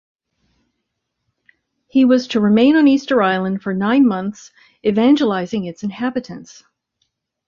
He 1.85 2.05
was 2.05 2.27
to 2.29 2.39
remain 2.39 2.75
on 2.75 2.87
Easter 2.87 3.21
Island 3.21 3.61
for 3.61 3.71
nine 3.71 4.07
months, 4.07 4.51
evangelizing 4.83 5.65
its 5.65 5.83
inhabitants. 5.83 6.63